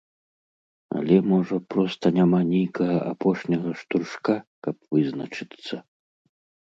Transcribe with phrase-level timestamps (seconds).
[0.99, 4.33] Але, можа, проста няма нейкага апошняга штуршка,
[4.69, 5.75] каб вызначыцца?